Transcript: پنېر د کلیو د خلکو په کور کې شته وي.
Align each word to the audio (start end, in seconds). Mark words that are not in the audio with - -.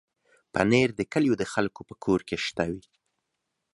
پنېر 0.53 0.89
د 0.95 1.01
کلیو 1.13 1.35
د 1.41 1.43
خلکو 1.53 1.81
په 1.89 1.95
کور 2.03 2.19
کې 2.27 2.37
شته 2.45 2.63
وي. 2.73 2.83